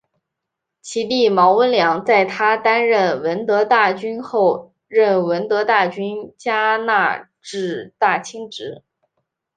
[0.81, 8.81] 其弟毛温良在她担任闻得大君后任闻得大君加那志大亲职。